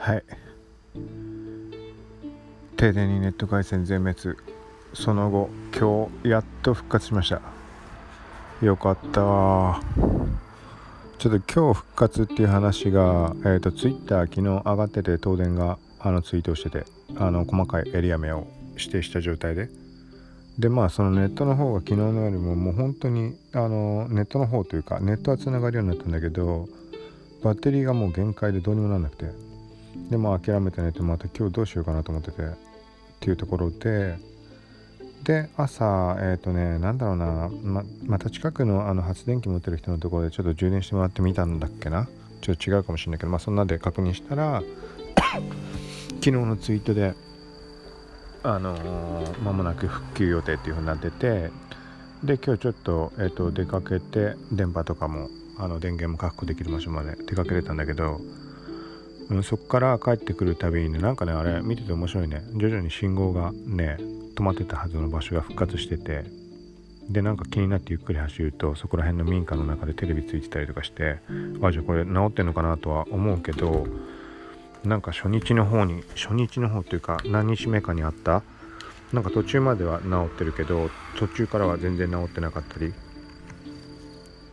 [0.00, 0.24] はい。
[2.78, 4.38] 停電にネット回線全滅。
[4.94, 7.42] その後今日やっと復活しました。
[8.64, 9.82] よかった。
[11.18, 16.86] ちょっと今日復活っていう話が、えーと、ツイッター昨日上がってて東電があのツイートしてて
[17.16, 18.46] あの細かいエリア名を
[18.78, 19.68] 指定した状態で。
[20.58, 26.68] でまあそのネットの方が昨日のよりももう本当にあのネットの方というかネットはつながるようになったんだけど
[27.42, 29.49] バッテリーがもう限界でどうにもなんなくて。
[30.10, 32.46] でまあ諦めて寝てまた今日どうしようかなと思っててっ
[33.20, 34.18] ていうところで
[35.24, 42.08] で朝えっ、ー、とねなんだろうなままた近くのあの発電機持ってる人のところでちょっと充電してもらってみたんだっけな？
[42.40, 44.62] ちょっと違うかもしれないけどまあそんなんで確認したら
[46.20, 47.14] 昨日のツイートで
[48.42, 51.50] あのー、間もなく復旧予定っていう風になってて
[52.24, 58.20] で今日ちょっと,、えーと、出かけて電波とかもあの電源も確保できる場所まで出かけれたんだけど、
[59.30, 62.42] うん、そこから帰ってくるたびにねなんかねあれ見てて面白いね。
[62.56, 63.96] 徐々に信号がね
[64.34, 66.24] 止まってたはずの場所が復活してて。
[67.08, 71.18] でなんか気になってゆっくり走るとそこら辺の民家の中でテレビついてたりとかして
[71.60, 73.84] あじゃあこれ治ってんのかなとは思うけど
[74.84, 78.44] なんか初日の方に初日の方というか何日目かにあった？
[79.12, 82.94] なんか途中までは治ってるけど途中からは全然治ってなかったり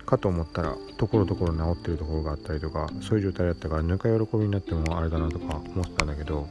[0.07, 6.47] かと思ったらところどころ治ってるところがあったりとかそういう状態だったからぬか喜びになってもあれだなとか思ってたんだけど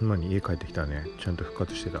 [0.00, 2.00] 今に家帰ってきたらねちゃんと復活してた。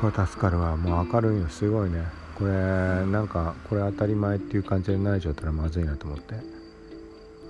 [0.00, 0.76] これ助かるわ。
[0.76, 2.04] もう明るいのすごいね。
[2.34, 6.34] これなんかこれ当たり前っていう感じになれちゃったらまずいなと思って。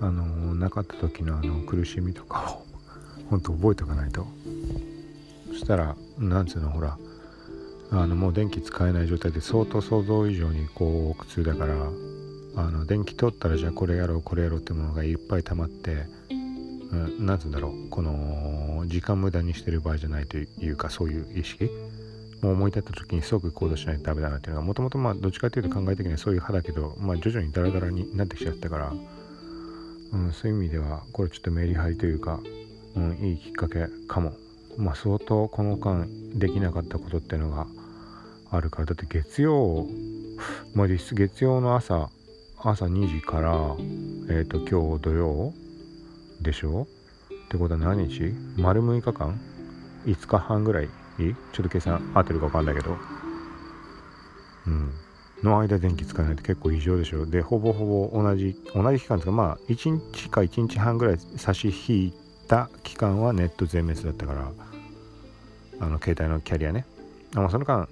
[0.02, 0.24] あの
[0.54, 2.66] なかった時のあの苦しみとかを
[3.28, 4.26] 本当覚えておかないと。
[5.48, 6.98] そしたらなんつうのほら
[7.92, 11.74] あのもう電気使えない状態で相当想像以上にこう苦痛だから
[12.56, 16.34] あの電気取ったらじゃあこれやろうこれやろうってものがいっぱい溜まって、う
[16.94, 21.68] ん、なんつうんだろうこの時間無駄にしてる場合じゃないというかそういう意識？
[22.42, 28.92] もう思い立った時に即行動しないとダメだなっていうのがもともとまあどっちかっていうと考え的にはそういう派だけど、まあ、徐々にダラダラになってきちゃったから
[30.12, 32.40] うん、そういう意味ではこれちょっとメリハリというか、
[32.96, 34.32] うん、いいきっかけかも。
[34.76, 37.66] まあ相当この間できなかったことっていうのが
[38.50, 39.86] あるからだって月曜
[40.74, 42.08] まあ実質月曜の朝
[42.58, 43.52] 朝2時から
[44.34, 45.52] えっ、ー、と今日土曜
[46.40, 46.86] でしょ？
[47.46, 48.32] ってことは何日？
[48.56, 49.38] 丸6日間
[50.06, 50.88] ？5日半ぐらい？
[51.18, 52.96] ちょっと計算合ってるか分かんないけど。
[54.66, 54.92] うん。
[55.42, 57.26] の間電気使わないと結構異常でしょ？
[57.26, 62.14] でほぼほぼ同じ同じ期間ですかまあ1日か1日半ぐらい差し引い
[62.48, 64.50] た期間はネット全滅だったから
[65.80, 66.84] あの携帯のキャリアね。
[67.36, 67.88] あその間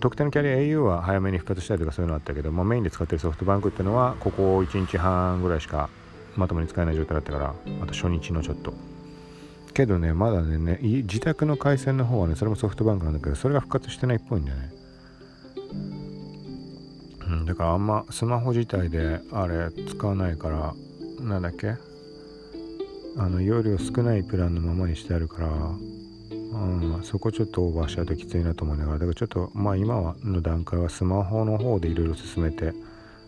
[0.00, 5.88] 特定のキャリア au は早めに復活したりとかそういうのあったけど、まあ、メインで使ってるソフトバンクっていうのはここ1日半ぐらいしか
[6.36, 8.74] まともに使えない状態だったからあと初日のちょっと。
[9.74, 14.70] けどねまだね自宅の回線の方はねそれもソフトバンクなんだけどそれが復活してないっぽいんだよね。
[17.28, 20.74] うん、だからあんまスマホ自体であれ使わないから
[21.20, 21.76] なんだっけ？
[23.16, 25.48] あの容量少ないプランのままにしてあるから、
[26.52, 26.56] う
[26.98, 32.72] ん、そこちょっとオーバーしちゃうときついなと思いながらだからちょっとまあ今の段階はスマホの方でいろいろ進めて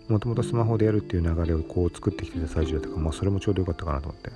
[0.08, 4.30] もともとスマホでやるっていう流れをこう作ってきてた最中だったからまあそれもちょうどよかったかなと思って、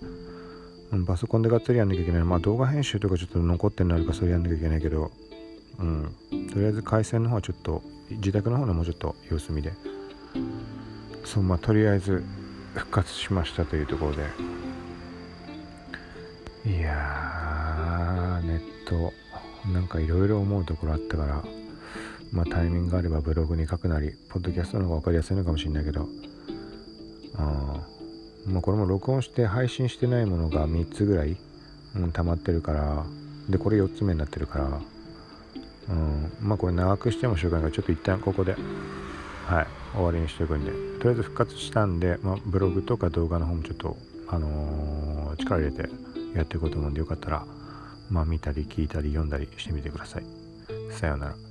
[0.92, 2.22] うん、パソコンでがっつりやんなきゃいけない。
[2.22, 5.10] まあ動画編集とかちょっと残ってなるかそれやんなきゃいけないけど
[5.80, 6.14] うん
[6.52, 9.72] とりあえず回線の方はちょっと自宅の方のもうちょっと様子見で。
[11.24, 12.22] そうまあとりあえず
[12.74, 14.22] 復活しましたというところで。
[16.66, 19.12] いやーネット
[19.72, 21.44] なんかいろいろ思うところあったから
[22.32, 26.08] まあタイミングがあればブログに書くなりポッドキャストの方が分かりやすいのかもしれないけど
[27.36, 27.86] あ
[28.46, 31.36] まあこれも録音して配信してないものが3つぐらい、
[31.96, 33.04] うん、溜まってるから
[33.48, 34.80] でこれ4つ目になってるから
[35.88, 38.56] うん、まあこれ長くしてもしょうがないからちょっと一旦ここで
[39.46, 43.96] はい終わりにしておくんでとりあえず復活したんで、まあ、ブログとか動画の方もちょっと
[44.28, 45.88] あのー、力入れて
[46.34, 47.46] やっていこうと思うんでよかったら
[48.10, 50.24] まあ見たり聞いたり読んだりしてみてください。
[50.92, 51.45] さようなら。